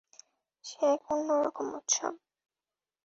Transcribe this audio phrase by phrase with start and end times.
[0.65, 2.13] সে এক অন্য রকম উৎসব।